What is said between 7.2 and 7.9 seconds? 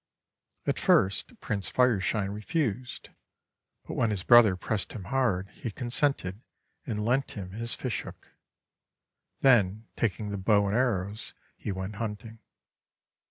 him his